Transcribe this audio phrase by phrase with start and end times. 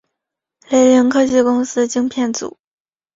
[0.69, 2.57] 雷凌科技公司晶片组。